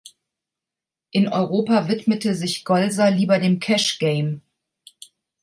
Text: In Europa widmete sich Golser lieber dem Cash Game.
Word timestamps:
In 1.11 1.27
Europa 1.27 1.87
widmete 1.87 2.33
sich 2.33 2.65
Golser 2.65 3.11
lieber 3.11 3.37
dem 3.37 3.59
Cash 3.59 3.99
Game. 3.99 4.41